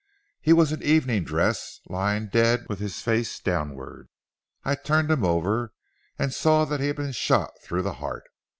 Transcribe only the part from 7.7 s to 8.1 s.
the